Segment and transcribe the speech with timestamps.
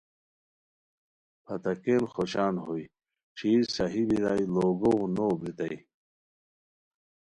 [1.43, 2.83] پھتاکین خوشان ہوئے
[3.37, 5.77] ݯیھرصحیح بیرائے ڑوگوغو نو اوبریتائے